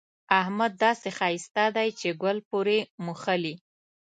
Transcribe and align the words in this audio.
احمد 0.39 0.71
داسې 0.83 1.09
ښايسته 1.17 1.63
دی 1.75 1.89
چې 1.99 2.07
ګل 2.21 2.37
پورې 2.49 2.77
مښلي. 3.05 3.55